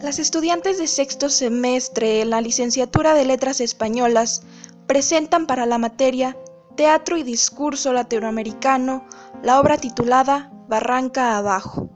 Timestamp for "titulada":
9.78-10.52